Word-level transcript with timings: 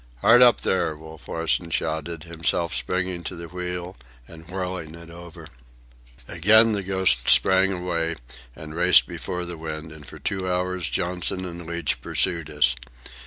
"Hard 0.21 0.41
up, 0.41 0.61
there!" 0.61 0.95
Wolf 0.97 1.27
Larsen 1.27 1.69
shouted, 1.69 2.23
himself 2.23 2.73
springing 2.73 3.23
to 3.25 3.35
the 3.35 3.47
wheel 3.47 3.95
and 4.27 4.49
whirling 4.49 4.95
it 4.95 5.11
over. 5.11 5.45
Again 6.27 6.71
the 6.71 6.81
Ghost 6.81 7.29
sprang 7.29 7.71
away 7.71 8.15
and 8.55 8.73
raced 8.73 9.07
before 9.07 9.45
the 9.45 9.57
wind, 9.59 9.91
and 9.91 10.03
for 10.03 10.17
two 10.17 10.51
hours 10.51 10.89
Johnson 10.89 11.45
and 11.45 11.67
Leach 11.67 12.01
pursued 12.01 12.49
us. 12.49 12.73